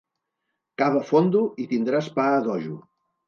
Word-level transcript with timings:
Cava 0.81 1.03
fondo 1.09 1.43
i 1.63 1.67
tindràs 1.73 2.09
pa 2.17 2.27
a 2.41 2.43
dojo. 2.49 2.81